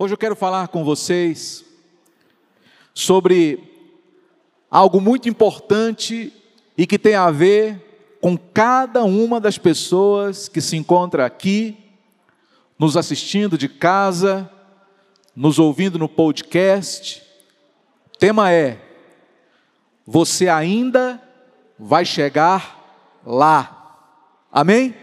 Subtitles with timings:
[0.00, 1.64] Hoje eu quero falar com vocês
[2.94, 3.58] sobre
[4.70, 6.32] algo muito importante
[6.76, 11.76] e que tem a ver com cada uma das pessoas que se encontra aqui,
[12.78, 14.48] nos assistindo de casa,
[15.34, 17.20] nos ouvindo no podcast.
[18.14, 18.80] O tema é:
[20.06, 21.20] Você ainda
[21.76, 23.98] vai chegar lá.
[24.52, 24.94] Amém?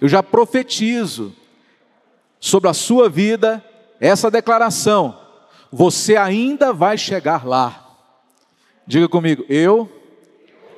[0.00, 1.34] Eu já profetizo
[2.38, 3.64] sobre a sua vida
[4.00, 5.18] essa declaração:
[5.70, 7.84] você ainda vai chegar lá.
[8.86, 9.90] Diga comigo, eu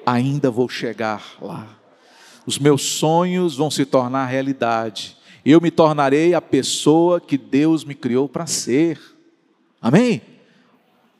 [0.04, 1.68] ainda vou chegar lá.
[2.46, 5.16] Os meus sonhos vão se tornar realidade.
[5.44, 9.00] Eu me tornarei a pessoa que Deus me criou para ser.
[9.80, 10.20] Amém?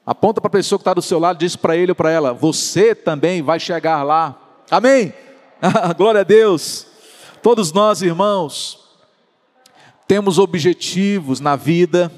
[0.05, 2.33] Aponta para a pessoa que está do seu lado, diz para ele ou para ela:
[2.33, 4.37] Você também vai chegar lá.
[4.71, 5.15] Amém?
[5.97, 6.87] Glória a Deus.
[7.43, 8.80] Todos nós, irmãos,
[10.11, 12.11] temos objetivos na vida,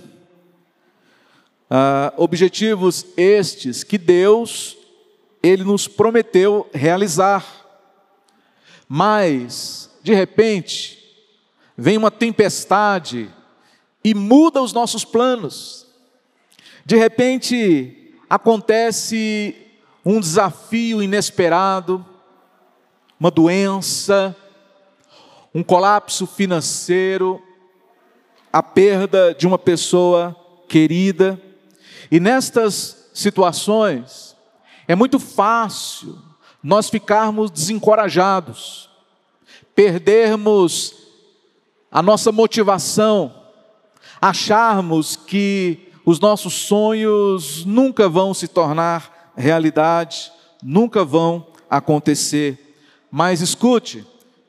[1.71, 4.79] uh, objetivos estes que Deus,
[5.43, 7.45] Ele nos prometeu realizar,
[8.89, 10.98] mas, de repente,
[11.77, 13.29] vem uma tempestade
[14.03, 15.87] e muda os nossos planos,
[16.87, 19.55] de repente, acontece
[20.03, 22.03] um desafio inesperado,
[23.20, 24.35] uma doença,
[25.55, 27.39] um colapso financeiro,
[28.53, 30.36] a perda de uma pessoa
[30.69, 31.41] querida.
[32.11, 34.36] E nestas situações,
[34.86, 36.19] é muito fácil
[36.62, 38.91] nós ficarmos desencorajados,
[39.75, 40.95] perdermos
[41.91, 43.34] a nossa motivação,
[44.20, 50.30] acharmos que os nossos sonhos nunca vão se tornar realidade,
[50.62, 52.77] nunca vão acontecer.
[53.11, 54.06] Mas escute,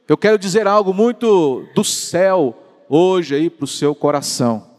[0.07, 2.62] eu quero dizer algo muito do céu
[2.95, 4.69] hoje aí para o seu coração.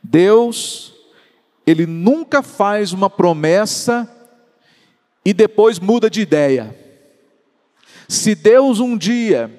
[0.00, 0.94] Deus,
[1.66, 4.08] Ele nunca faz uma promessa
[5.24, 6.78] e depois muda de ideia.
[8.08, 9.50] Se Deus um dia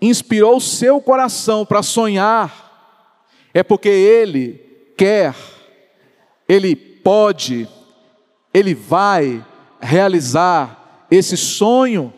[0.00, 3.10] inspirou o seu coração para sonhar,
[3.52, 4.60] é porque Ele
[4.96, 5.34] quer,
[6.48, 7.68] Ele pode,
[8.54, 9.44] Ele vai
[9.80, 12.14] realizar esse sonho.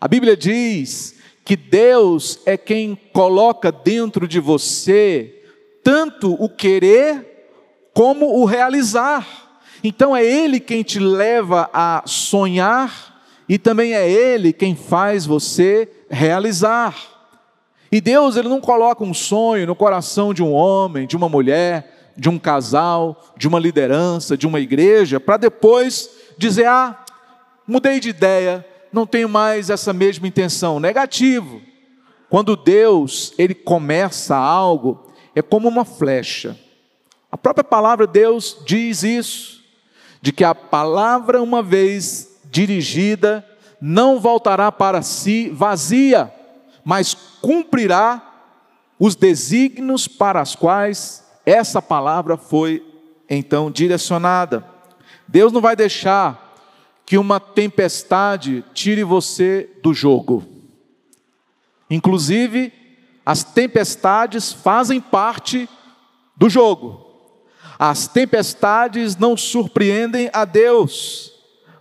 [0.00, 5.42] A Bíblia diz que Deus é quem coloca dentro de você
[5.82, 7.50] tanto o querer
[7.92, 9.26] como o realizar.
[9.84, 15.88] Então é Ele quem te leva a sonhar e também é Ele quem faz você
[16.08, 16.96] realizar.
[17.92, 22.12] E Deus ele não coloca um sonho no coração de um homem, de uma mulher,
[22.16, 27.04] de um casal, de uma liderança, de uma igreja, para depois dizer: ah,
[27.66, 30.80] mudei de ideia, não tenho mais essa mesma intenção.
[30.80, 31.60] Negativo.
[32.30, 36.58] Quando Deus, ele começa algo, é como uma flecha.
[37.30, 39.62] A própria palavra Deus diz isso,
[40.22, 43.44] de que a palavra uma vez dirigida
[43.80, 46.32] não voltará para si vazia,
[46.84, 48.22] mas cumprirá
[48.98, 52.82] os desígnios para os quais essa palavra foi
[53.28, 54.64] então direcionada.
[55.26, 56.43] Deus não vai deixar
[57.06, 60.44] que uma tempestade tire você do jogo.
[61.90, 62.72] Inclusive,
[63.24, 65.68] as tempestades fazem parte
[66.36, 67.04] do jogo.
[67.78, 71.32] As tempestades não surpreendem a Deus.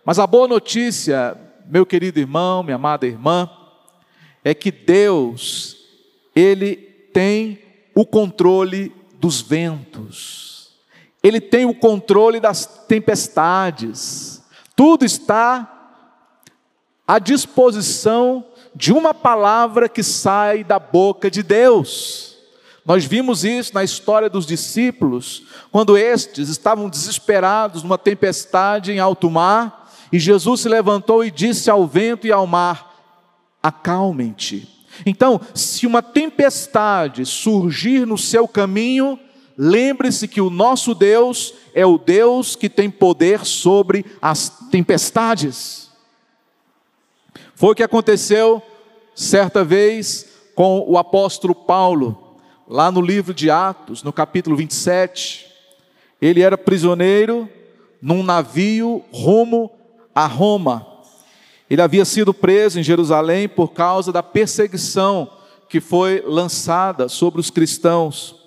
[0.06, 3.50] Mas a boa notícia, meu querido irmão, minha amada irmã,
[4.44, 5.78] é que Deus,
[6.36, 6.76] Ele
[7.14, 7.60] tem
[7.96, 10.72] o controle dos ventos,
[11.22, 14.33] Ele tem o controle das tempestades,
[14.76, 15.70] tudo está
[17.08, 18.46] à disposição
[18.76, 22.38] de uma palavra que sai da boca de Deus.
[22.86, 29.30] Nós vimos isso na história dos discípulos, quando estes estavam desesperados numa tempestade em alto
[29.30, 32.94] mar, e Jesus se levantou e disse ao vento e ao mar:
[33.62, 34.68] Acalmem-te.
[35.06, 39.20] Então, se uma tempestade surgir no seu caminho,
[39.58, 45.90] lembre-se que o nosso Deus é o Deus que tem poder sobre as tempestades.
[47.56, 48.62] Foi o que aconteceu
[49.16, 55.48] certa vez com o apóstolo Paulo, lá no livro de Atos, no capítulo 27.
[56.22, 57.50] Ele era prisioneiro
[58.02, 59.72] num navio rumo
[60.14, 60.86] a Roma.
[61.70, 65.30] Ele havia sido preso em Jerusalém por causa da perseguição
[65.70, 68.43] que foi lançada sobre os cristãos.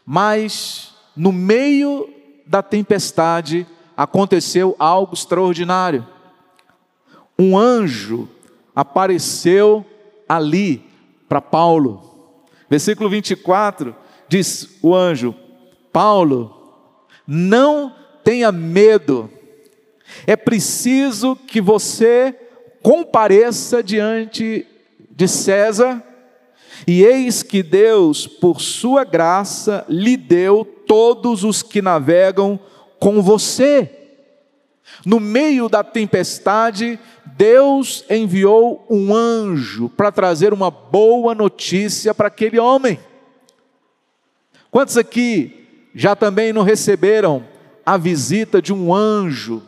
[0.05, 2.09] Mas no meio
[2.45, 3.65] da tempestade
[3.97, 6.05] aconteceu algo extraordinário.
[7.37, 8.29] Um anjo
[8.75, 9.85] apareceu
[10.27, 10.83] ali
[11.27, 12.37] para Paulo.
[12.69, 13.95] Versículo 24
[14.27, 15.35] diz o anjo:
[15.91, 16.55] Paulo,
[17.27, 17.93] não
[18.25, 19.29] tenha medo,
[20.25, 22.35] é preciso que você
[22.81, 24.65] compareça diante
[25.11, 26.03] de César,
[26.87, 32.59] e eis que Deus, por sua graça, lhe deu todos os que navegam
[32.99, 33.89] com você.
[35.05, 36.99] No meio da tempestade,
[37.37, 42.99] Deus enviou um anjo para trazer uma boa notícia para aquele homem.
[44.69, 47.54] Quantos aqui já também não receberam
[47.85, 49.61] a visita de um anjo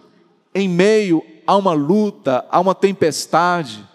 [0.53, 3.87] em meio a uma luta, a uma tempestade?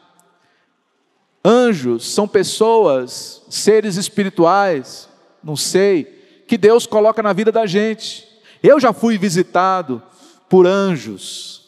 [1.45, 5.09] Anjos são pessoas, seres espirituais,
[5.43, 6.05] não sei,
[6.47, 8.29] que Deus coloca na vida da gente.
[8.63, 10.03] Eu já fui visitado
[10.49, 11.63] por anjos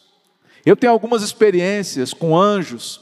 [0.65, 3.01] eu tenho algumas experiências com anjos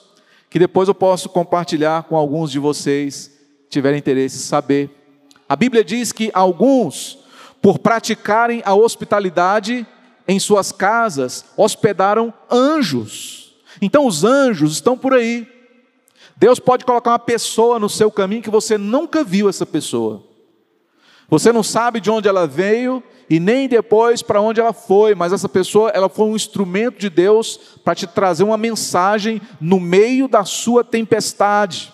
[0.51, 3.31] que depois eu posso compartilhar com alguns de vocês,
[3.71, 4.91] tiverem interesse em saber.
[5.49, 7.21] A Bíblia diz que alguns,
[7.63, 9.87] por praticarem a hospitalidade
[10.27, 13.55] em suas casas, hospedaram anjos.
[13.81, 15.47] Então os anjos estão por aí.
[16.37, 20.25] Deus pode colocar uma pessoa no seu caminho que você nunca viu essa pessoa.
[21.29, 25.33] Você não sabe de onde ela veio, e nem depois para onde ela foi, mas
[25.33, 30.29] essa pessoa, ela foi um instrumento de Deus para te trazer uma mensagem no meio
[30.29, 31.93] da sua tempestade.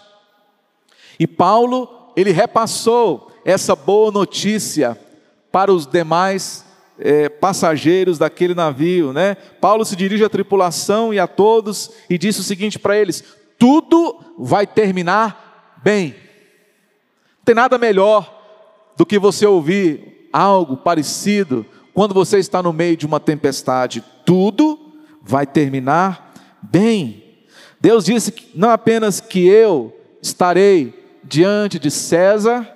[1.20, 4.98] E Paulo, ele repassou essa boa notícia
[5.50, 6.64] para os demais
[6.98, 9.36] é, passageiros daquele navio, né?
[9.60, 13.22] Paulo se dirige à tripulação e a todos e disse o seguinte para eles:
[13.58, 16.14] tudo vai terminar bem.
[17.38, 18.34] Não tem nada melhor
[18.96, 24.04] do que você ouvir algo parecido quando você está no meio de uma tempestade.
[24.24, 24.78] Tudo
[25.22, 27.24] vai terminar bem.
[27.80, 32.68] Deus disse que não apenas que eu estarei diante de César,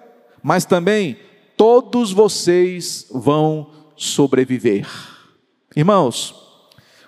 [0.43, 1.17] mas também
[1.63, 4.85] todos vocês vão sobreviver.
[5.77, 6.35] Irmãos,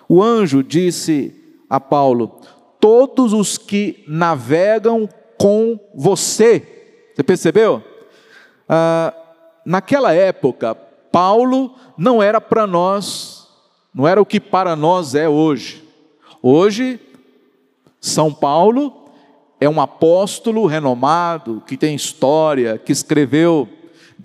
[0.07, 1.35] o anjo disse
[1.69, 2.39] a Paulo:
[2.79, 7.11] todos os que navegam com você.
[7.13, 7.83] Você percebeu?
[8.69, 9.13] Ah,
[9.65, 13.49] naquela época, Paulo não era para nós,
[13.93, 15.83] não era o que para nós é hoje.
[16.41, 16.97] Hoje,
[17.99, 19.03] São Paulo
[19.59, 23.67] é um apóstolo renomado, que tem história, que escreveu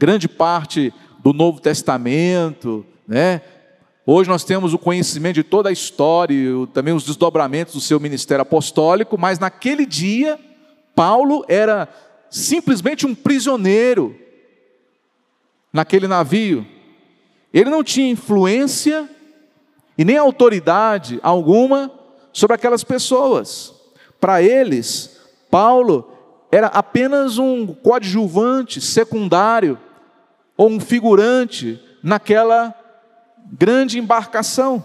[0.01, 3.43] grande parte do Novo Testamento, né?
[4.07, 8.41] Hoje nós temos o conhecimento de toda a história, também os desdobramentos do seu ministério
[8.41, 10.41] apostólico, mas naquele dia,
[10.95, 11.87] Paulo era
[12.31, 14.17] simplesmente um prisioneiro
[15.71, 16.67] naquele navio,
[17.53, 19.07] ele não tinha influência
[19.99, 21.93] e nem autoridade alguma
[22.33, 23.75] sobre aquelas pessoas.
[24.19, 26.11] Para eles, Paulo
[26.51, 29.79] era apenas um coadjuvante, secundário,
[30.61, 32.75] ou um figurante naquela
[33.51, 34.85] grande embarcação.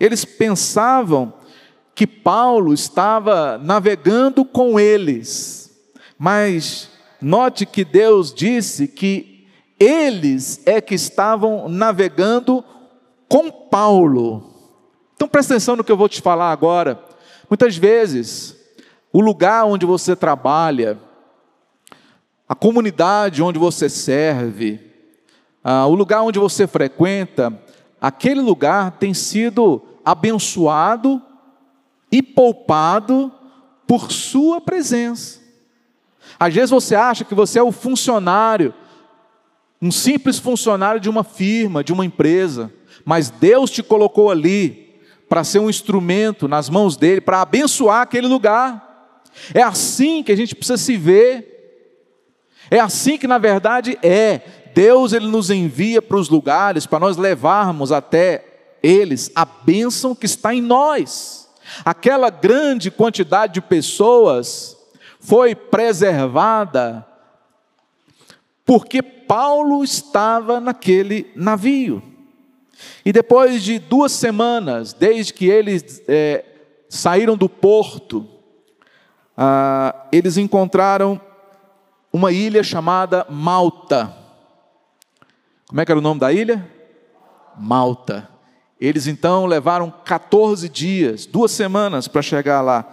[0.00, 1.32] Eles pensavam
[1.94, 5.70] que Paulo estava navegando com eles,
[6.18, 6.90] mas
[7.22, 9.46] note que Deus disse que
[9.78, 12.64] eles é que estavam navegando
[13.28, 14.52] com Paulo.
[15.14, 17.00] Então presta atenção no que eu vou te falar agora.
[17.48, 18.56] Muitas vezes,
[19.12, 20.98] o lugar onde você trabalha,
[22.48, 24.87] a comunidade onde você serve,
[25.70, 27.52] ah, o lugar onde você frequenta,
[28.00, 31.20] aquele lugar tem sido abençoado
[32.10, 33.30] e poupado
[33.86, 35.40] por sua presença.
[36.40, 38.72] Às vezes você acha que você é o funcionário,
[39.82, 42.72] um simples funcionário de uma firma, de uma empresa,
[43.04, 44.98] mas Deus te colocou ali
[45.28, 49.12] para ser um instrumento nas mãos dele, para abençoar aquele lugar.
[49.52, 51.84] É assim que a gente precisa se ver.
[52.70, 54.40] É assim que na verdade é.
[54.78, 60.24] Deus ele nos envia para os lugares para nós levarmos até eles a bênção que
[60.24, 61.50] está em nós.
[61.84, 64.76] Aquela grande quantidade de pessoas
[65.18, 67.04] foi preservada
[68.64, 72.00] porque Paulo estava naquele navio.
[73.04, 76.44] E depois de duas semanas, desde que eles é,
[76.88, 78.24] saíram do porto,
[79.36, 81.20] ah, eles encontraram
[82.12, 84.27] uma ilha chamada Malta.
[85.68, 86.66] Como é que era o nome da ilha?
[87.58, 88.26] Malta.
[88.80, 92.88] Eles então levaram 14 dias, duas semanas para chegar lá.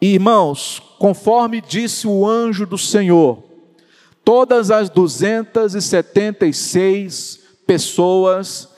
[0.00, 3.44] E, irmãos, conforme disse o anjo do Senhor,
[4.24, 8.68] todas as 276 pessoas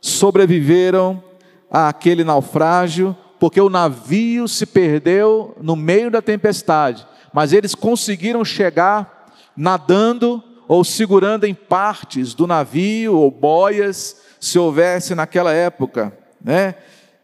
[0.00, 1.22] sobreviveram
[1.70, 9.30] àquele naufrágio, porque o navio se perdeu no meio da tempestade, mas eles conseguiram chegar
[9.54, 16.76] nadando ou segurando em partes do navio ou boias, se houvesse naquela época, né?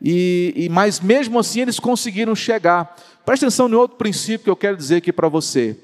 [0.03, 2.95] E, e mas mesmo assim eles conseguiram chegar.
[3.25, 5.79] Presta atenção em outro princípio que eu quero dizer aqui para você.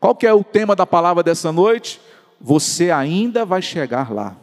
[0.00, 2.00] Qual que é o tema da palavra dessa noite?
[2.40, 4.38] Você ainda vai chegar lá.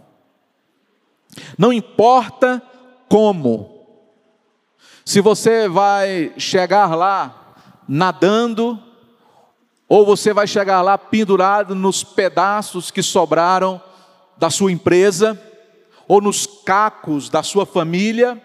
[1.57, 2.61] Não importa
[3.09, 3.87] como.
[5.03, 7.55] Se você vai chegar lá
[7.87, 8.79] nadando,
[9.91, 13.81] ou você vai chegar lá pendurado nos pedaços que sobraram
[14.37, 15.37] da sua empresa,
[16.07, 18.41] ou nos cacos da sua família,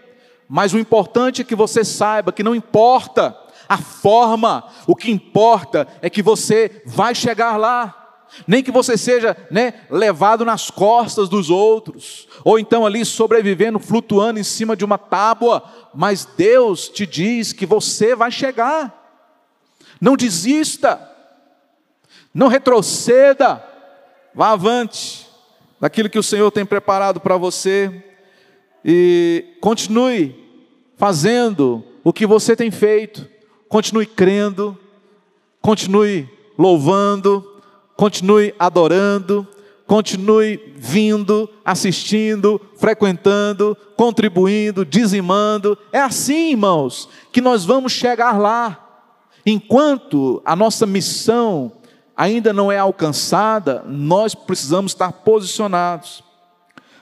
[0.48, 3.38] mas o importante é que você saiba que não importa
[3.68, 8.02] a forma, o que importa é que você vai chegar lá
[8.44, 14.40] nem que você seja né, levado nas costas dos outros, ou então ali sobrevivendo, flutuando
[14.40, 15.62] em cima de uma tábua,
[15.94, 18.92] mas Deus te diz que você vai chegar.
[20.00, 21.15] Não desista,
[22.36, 23.64] não retroceda,
[24.34, 25.26] vá avante
[25.80, 28.04] daquilo que o Senhor tem preparado para você
[28.84, 30.34] e continue
[30.96, 33.28] fazendo o que você tem feito,
[33.68, 34.78] continue crendo,
[35.60, 37.56] continue louvando
[37.96, 39.46] continue adorando,
[39.86, 45.76] continue vindo, assistindo, frequentando, contribuindo, dizimando.
[45.90, 48.82] É assim, irmãos, que nós vamos chegar lá.
[49.44, 51.72] Enquanto a nossa missão
[52.16, 56.24] ainda não é alcançada, nós precisamos estar posicionados.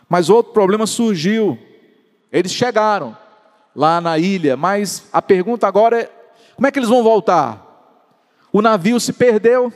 [0.09, 1.59] Mas outro problema surgiu.
[2.33, 3.16] Eles chegaram
[3.75, 6.11] lá na ilha, mas a pergunta agora é:
[6.56, 7.62] como é que eles vão voltar?
[8.52, 9.73] O navio se perdeu.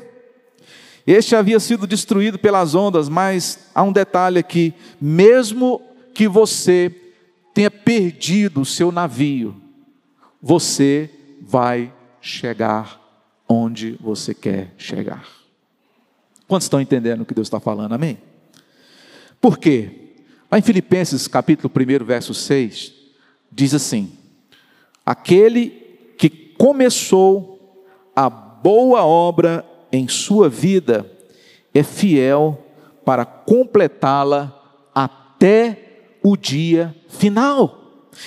[1.06, 5.80] Este havia sido destruído pelas ondas, mas há um detalhe aqui: mesmo
[6.12, 6.94] que você
[7.54, 9.56] tenha perdido o seu navio,
[10.42, 12.97] você vai chegar
[13.48, 15.26] onde você quer chegar.
[16.46, 17.92] Quantos estão entendendo o que Deus está falando?
[17.92, 18.18] Amém?
[19.40, 19.90] Por quê?
[20.50, 22.92] Lá em Filipenses capítulo 1, verso 6,
[23.50, 24.12] diz assim:
[25.04, 25.70] Aquele
[26.16, 31.10] que começou a boa obra em sua vida
[31.72, 32.66] é fiel
[33.04, 34.54] para completá-la
[34.94, 37.78] até o dia final.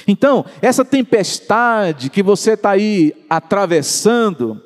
[0.07, 4.61] Então, essa tempestade que você está aí atravessando,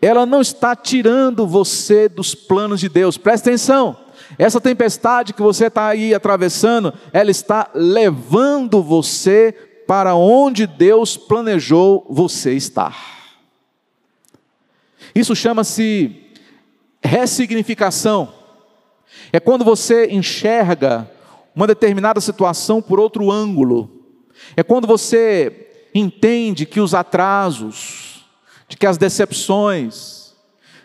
[0.00, 3.96] ela não está tirando você dos planos de Deus, presta atenção.
[4.38, 9.52] Essa tempestade que você está aí atravessando, ela está levando você
[9.86, 12.96] para onde Deus planejou você estar.
[15.14, 16.24] Isso chama-se
[17.02, 18.38] ressignificação
[19.32, 21.10] é quando você enxerga
[21.54, 23.90] uma determinada situação por outro ângulo.
[24.56, 28.07] É quando você entende que os atrasos,
[28.68, 30.34] de que as decepções,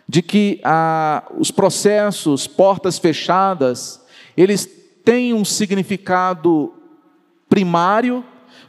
[0.08, 4.00] de que ah, os processos, portas fechadas,
[4.36, 4.68] eles
[5.04, 6.72] têm um significado
[7.48, 8.24] primário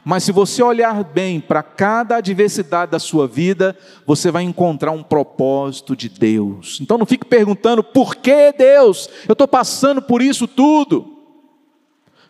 [0.08, 5.02] mas se você olhar bem para cada adversidade da sua vida, você vai encontrar um
[5.02, 6.78] propósito de Deus.
[6.80, 11.24] Então não fique perguntando por que Deus, eu estou passando por isso tudo.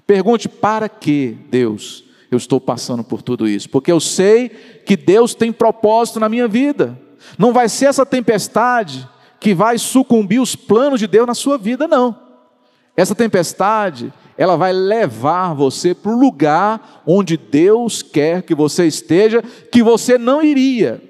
[0.07, 4.49] Pergunte para que Deus eu estou passando por tudo isso, porque eu sei
[4.85, 6.99] que Deus tem propósito na minha vida.
[7.39, 11.87] Não vai ser essa tempestade que vai sucumbir os planos de Deus na sua vida,
[11.87, 12.17] não.
[12.97, 19.43] Essa tempestade, ela vai levar você para o lugar onde Deus quer que você esteja,
[19.71, 21.03] que você não iria,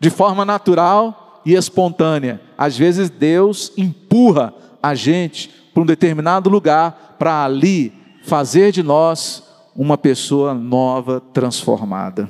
[0.00, 2.40] de forma natural e espontânea.
[2.56, 7.92] Às vezes Deus empurra a gente para um determinado lugar, para ali
[8.24, 9.47] fazer de nós
[9.78, 12.28] uma pessoa nova, transformada.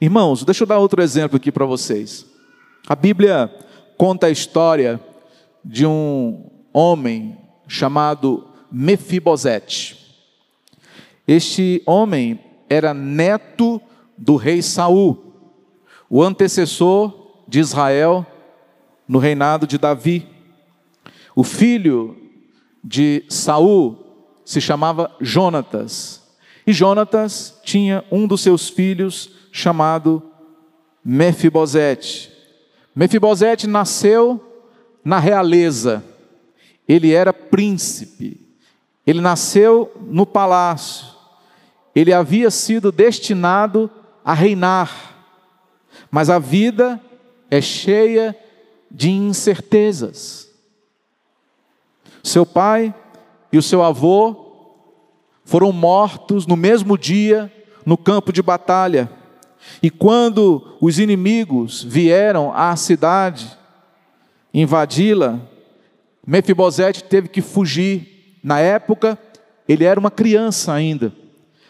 [0.00, 2.24] Irmãos, deixa eu dar outro exemplo aqui para vocês.
[2.88, 3.54] A Bíblia
[3.98, 4.98] conta a história
[5.62, 7.36] de um homem
[7.68, 10.16] chamado Mefibosete.
[11.28, 13.78] Este homem era neto
[14.16, 15.34] do rei Saul,
[16.08, 18.26] o antecessor de Israel
[19.06, 20.26] no reinado de Davi.
[21.36, 22.16] O filho
[22.82, 24.02] de Saul
[24.52, 26.22] se chamava Jonatas.
[26.66, 30.22] E Jonatas tinha um dos seus filhos chamado
[31.02, 32.30] Mefibosete.
[32.94, 34.38] Mefibosete nasceu
[35.02, 36.04] na realeza.
[36.86, 38.38] Ele era príncipe.
[39.06, 41.06] Ele nasceu no palácio.
[41.94, 43.90] Ele havia sido destinado
[44.22, 45.14] a reinar.
[46.10, 47.00] Mas a vida
[47.50, 48.38] é cheia
[48.90, 50.50] de incertezas.
[52.22, 52.94] Seu pai
[53.50, 54.41] e o seu avô
[55.52, 57.52] foram mortos no mesmo dia
[57.84, 59.10] no campo de batalha.
[59.82, 63.54] E quando os inimigos vieram à cidade
[64.54, 65.38] invadi-la,
[66.26, 68.38] Mefibosete teve que fugir.
[68.42, 69.18] Na época,
[69.68, 71.12] ele era uma criança ainda.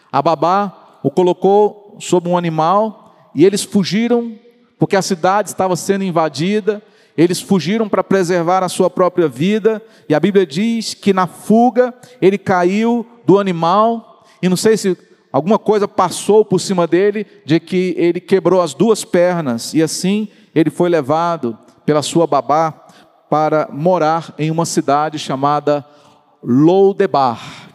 [0.09, 4.39] A babá o colocou sobre um animal e eles fugiram
[4.79, 6.81] porque a cidade estava sendo invadida
[7.17, 11.93] eles fugiram para preservar a sua própria vida, e a Bíblia diz que na fuga
[12.19, 14.97] ele caiu do animal, e não sei se
[15.31, 20.27] alguma coisa passou por cima dele, de que ele quebrou as duas pernas, e assim
[20.53, 22.71] ele foi levado pela sua babá
[23.29, 25.85] para morar em uma cidade chamada
[26.43, 27.69] Loudebar,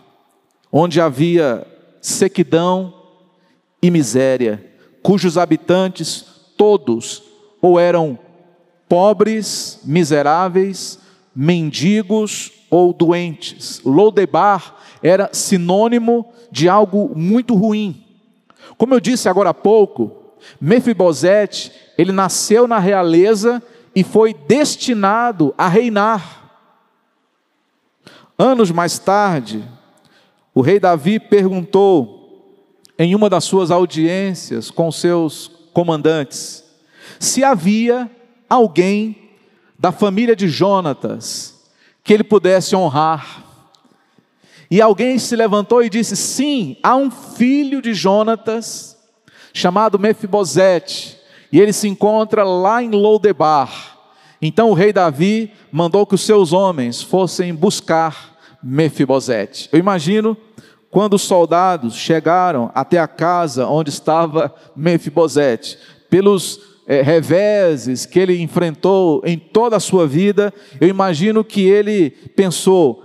[0.71, 1.67] onde havia
[2.01, 2.95] sequidão
[3.83, 4.65] e miséria,
[5.03, 6.25] cujos habitantes
[6.57, 7.23] todos
[7.63, 8.19] ou eram
[8.89, 10.99] pobres, miseráveis,
[11.39, 13.81] mendigos ou doentes.
[13.85, 18.05] Lodebar era sinônimo de algo muito ruim.
[18.77, 23.63] Como eu disse agora há pouco, Mefibosete, ele nasceu na realeza
[23.95, 26.51] e foi destinado a reinar.
[28.37, 29.65] Anos mais tarde,
[30.53, 32.17] o rei Davi perguntou
[32.99, 36.69] em uma das suas audiências com seus comandantes
[37.19, 38.11] se havia
[38.49, 39.28] alguém
[39.79, 41.59] da família de Jonatas
[42.03, 43.45] que ele pudesse honrar.
[44.71, 48.97] E alguém se levantou e disse: Sim, há um filho de Jonatas
[49.53, 51.19] chamado Mefibosete,
[51.53, 53.99] e ele se encontra lá em Lodebar.
[54.41, 59.69] Então o rei Davi mandou que os seus homens fossem buscar Mefibosete.
[59.73, 60.37] Eu imagino
[60.91, 68.41] quando os soldados chegaram até a casa onde estava Mefibosete, pelos é, reveses que ele
[68.41, 73.05] enfrentou em toda a sua vida, eu imagino que ele pensou: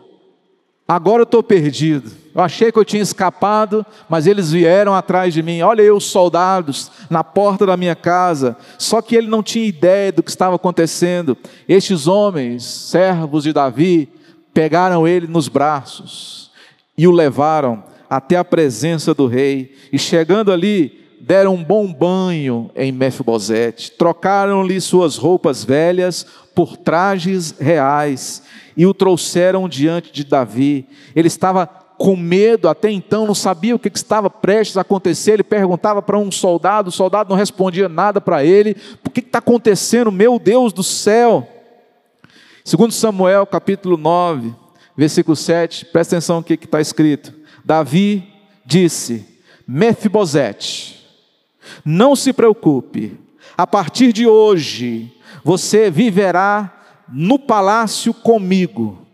[0.88, 2.24] agora eu estou perdido.
[2.34, 5.62] Eu achei que eu tinha escapado, mas eles vieram atrás de mim.
[5.62, 8.58] Olha eu, os soldados, na porta da minha casa.
[8.80, 11.38] Só que ele não tinha ideia do que estava acontecendo.
[11.70, 14.10] Estes homens, servos de Davi,
[14.52, 16.50] pegaram ele nos braços
[16.98, 19.76] e o levaram até a presença do rei.
[19.92, 27.56] E chegando ali, deram um bom banho em Mefibosete, trocaram-lhe suas roupas velhas por trajes
[27.58, 28.44] reais
[28.76, 30.86] e o trouxeram diante de Davi.
[31.16, 35.34] Ele estava com medo, até então não sabia o que estava prestes a acontecer.
[35.34, 38.76] Ele perguntava para um soldado, o soldado não respondia nada para ele.
[39.06, 41.48] O que está acontecendo, meu Deus do céu?
[42.66, 44.54] Segundo Samuel, capítulo 9,
[44.98, 47.34] versículo 7, presta atenção no que está escrito.
[47.64, 48.28] Davi
[48.66, 49.26] disse:
[49.66, 51.03] Mefibosete,
[51.86, 53.20] não se preocupe,
[53.58, 59.06] a partir de hoje você viverá no palácio comigo.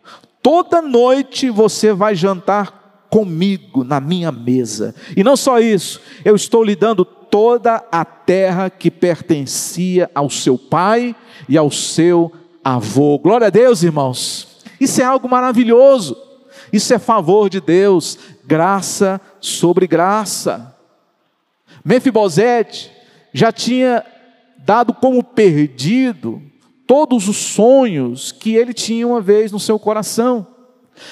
[0.41, 4.95] Toda noite você vai jantar comigo na minha mesa.
[5.17, 10.57] E não só isso, eu estou lhe dando toda a terra que pertencia ao seu
[10.57, 11.15] pai
[11.47, 12.31] e ao seu
[12.63, 13.17] avô.
[13.19, 14.59] Glória a Deus, irmãos.
[14.79, 16.15] Isso é algo maravilhoso.
[16.71, 20.75] Isso é favor de Deus, graça sobre graça.
[21.83, 22.91] Mefibosete
[23.33, 24.03] já tinha
[24.57, 26.41] dado como perdido
[26.85, 30.47] todos os sonhos que ele tinha uma vez no seu coração.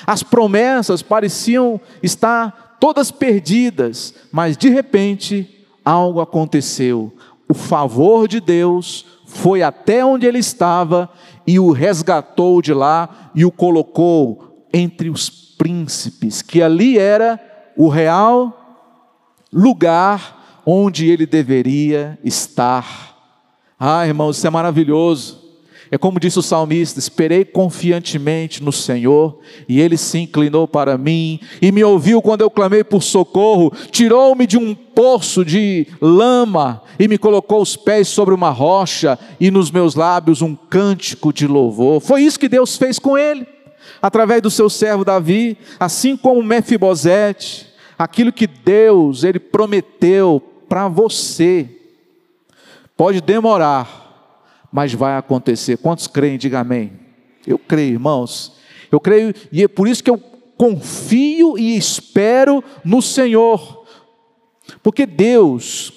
[0.05, 7.13] As promessas pareciam estar todas perdidas, mas de repente algo aconteceu.
[7.47, 11.09] O favor de Deus foi até onde ele estava
[11.45, 17.39] e o resgatou de lá e o colocou entre os príncipes, que ali era
[17.75, 18.85] o real
[19.51, 20.36] lugar
[20.69, 23.15] onde ele deveria estar.
[23.79, 25.47] Ah, irmãos, isso é maravilhoso.
[25.89, 31.39] É como disse o salmista: esperei confiantemente no Senhor, e ele se inclinou para mim
[31.61, 37.07] e me ouviu quando eu clamei por socorro, tirou-me de um poço de lama e
[37.07, 42.01] me colocou os pés sobre uma rocha e nos meus lábios um cântico de louvor.
[42.01, 43.47] Foi isso que Deus fez com ele,
[44.01, 51.69] através do seu servo Davi, assim como Mefibosete, aquilo que Deus ele prometeu para você.
[52.95, 54.37] Pode demorar,
[54.71, 55.77] mas vai acontecer.
[55.77, 56.37] Quantos creem?
[56.37, 56.93] Diga amém.
[57.45, 58.53] Eu creio, irmãos.
[58.91, 60.21] Eu creio e é por isso que eu
[60.57, 63.85] confio e espero no Senhor.
[64.81, 65.93] Porque Deus,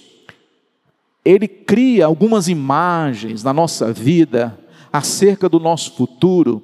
[1.24, 4.58] Ele cria algumas imagens na nossa vida
[4.92, 6.62] acerca do nosso futuro,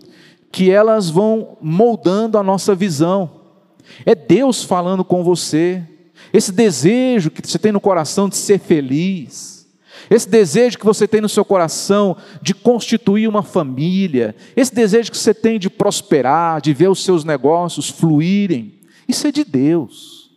[0.50, 3.30] que elas vão moldando a nossa visão.
[4.04, 5.82] É Deus falando com você,
[6.32, 9.66] esse desejo que você tem no coração de ser feliz,
[10.10, 15.18] esse desejo que você tem no seu coração de constituir uma família, esse desejo que
[15.18, 18.74] você tem de prosperar, de ver os seus negócios fluírem,
[19.08, 20.30] isso é de Deus.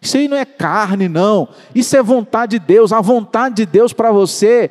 [0.00, 1.48] Isso aí não é carne, não.
[1.74, 2.92] Isso é vontade de Deus.
[2.92, 4.70] A vontade de Deus para você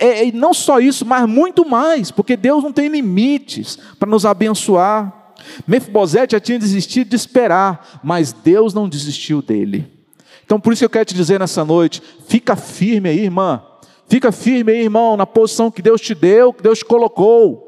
[0.00, 4.26] é, é não só isso, mas muito mais, porque Deus não tem limites para nos
[4.26, 5.34] abençoar.
[5.66, 9.95] Mefibosete já tinha desistido de esperar, mas Deus não desistiu dele.
[10.46, 13.62] Então, por isso eu quero te dizer nessa noite: fica firme aí, irmã.
[14.08, 17.66] Fica firme aí, irmão, na posição que Deus te deu, que Deus te colocou.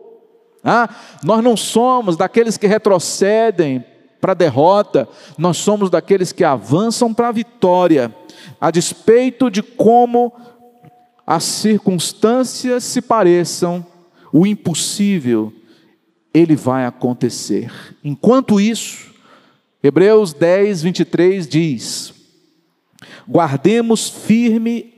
[0.63, 0.89] Ah,
[1.25, 3.85] nós não somos daqueles que retrocedem
[4.21, 8.15] para a derrota, nós somos daqueles que avançam para a vitória,
[8.61, 10.33] a despeito de como
[11.27, 13.85] as circunstâncias se pareçam,
[14.33, 15.53] o impossível,
[16.33, 17.73] ele vai acontecer.
[18.05, 19.13] Enquanto isso,
[19.83, 22.18] Hebreus 10, 23 diz:
[23.29, 24.95] guardemos firme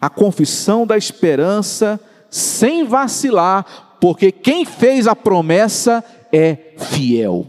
[0.00, 7.46] a confissão da esperança sem vacilar, porque quem fez a promessa é fiel.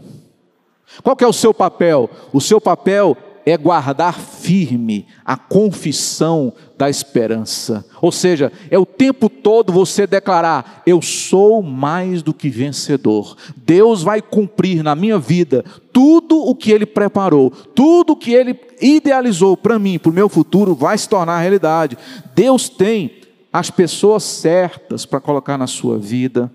[1.02, 2.10] Qual é o seu papel?
[2.32, 7.84] O seu papel é guardar firme a confissão da esperança.
[8.00, 13.36] Ou seja, é o tempo todo você declarar: eu sou mais do que vencedor.
[13.56, 18.58] Deus vai cumprir na minha vida tudo o que ele preparou, tudo o que ele
[18.80, 21.96] idealizou para mim, para o meu futuro vai se tornar realidade.
[22.34, 23.12] Deus tem
[23.52, 26.50] as pessoas certas para colocar na sua vida.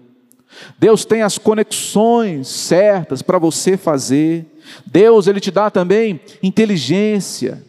[0.80, 4.46] Deus tem as conexões certas para você fazer.
[4.86, 7.64] Deus ele te dá também inteligência,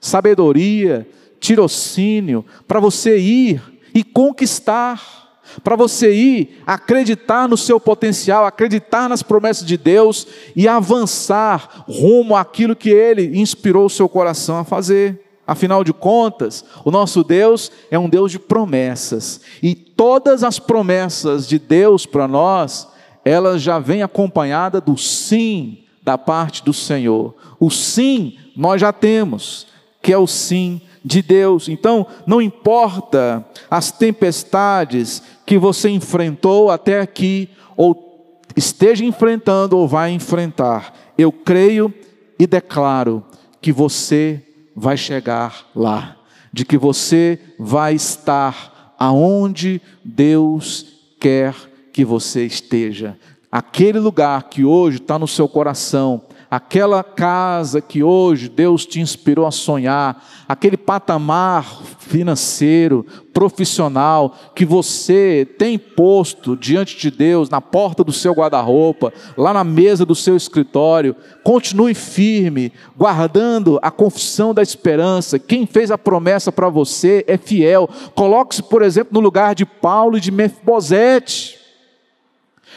[0.00, 1.06] sabedoria,
[1.40, 3.62] tirocínio para você ir
[3.94, 10.26] e conquistar, para você ir acreditar no seu potencial, acreditar nas promessas de Deus
[10.56, 15.23] e avançar rumo àquilo que ele inspirou o seu coração a fazer.
[15.46, 21.46] Afinal de contas, o nosso Deus é um Deus de promessas, e todas as promessas
[21.46, 22.88] de Deus para nós,
[23.24, 27.34] elas já vêm acompanhada do sim da parte do Senhor.
[27.58, 29.66] O sim nós já temos,
[30.02, 31.68] que é o sim de Deus.
[31.68, 40.10] Então, não importa as tempestades que você enfrentou até aqui, ou esteja enfrentando ou vai
[40.10, 41.92] enfrentar, eu creio
[42.38, 43.22] e declaro
[43.60, 44.42] que você
[44.74, 46.16] vai chegar lá,
[46.52, 50.86] de que você vai estar aonde Deus
[51.20, 51.54] quer
[51.92, 53.16] que você esteja,
[53.50, 56.22] aquele lugar que hoje está no seu coração,
[56.54, 65.48] aquela casa que hoje Deus te inspirou a sonhar, aquele patamar financeiro, profissional que você
[65.58, 70.36] tem posto diante de Deus, na porta do seu guarda-roupa, lá na mesa do seu
[70.36, 75.40] escritório, continue firme, guardando a confissão da esperança.
[75.40, 77.90] Quem fez a promessa para você é fiel.
[78.14, 81.58] Coloque-se, por exemplo, no lugar de Paulo e de Mefibosete.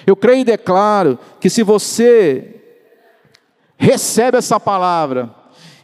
[0.05, 2.55] Eu creio e declaro que se você
[3.77, 5.29] recebe essa palavra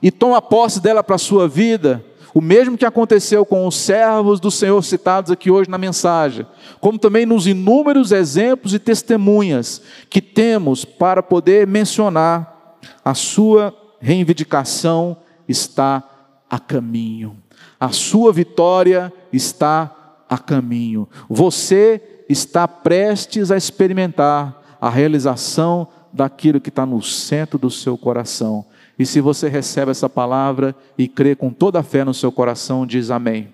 [0.01, 2.03] e toma posse dela para a sua vida,
[2.33, 6.45] o mesmo que aconteceu com os servos do Senhor citados aqui hoje na mensagem,
[6.81, 15.15] como também nos inúmeros exemplos e testemunhas que temos para poder mencionar, a sua reivindicação
[15.47, 16.03] está
[16.49, 17.37] a caminho,
[17.79, 21.07] a sua vitória está a caminho.
[21.29, 28.65] Você está prestes a experimentar a realização daquilo que está no centro do seu coração,
[28.97, 32.85] E se você recebe essa palavra e crê com toda a fé no seu coração,
[32.85, 33.47] diz amém.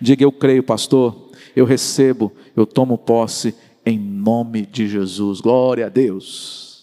[0.00, 3.54] Diga eu creio, pastor, eu recebo, eu tomo posse
[3.86, 5.40] em nome de Jesus.
[5.40, 6.73] Glória a Deus.